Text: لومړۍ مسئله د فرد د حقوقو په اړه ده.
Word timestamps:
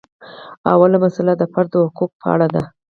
لومړۍ 0.79 0.97
مسئله 1.05 1.33
د 1.37 1.43
فرد 1.53 1.69
د 1.73 1.75
حقوقو 1.85 2.05
په 2.21 2.25
اړه 2.33 2.47
ده. 2.53 2.61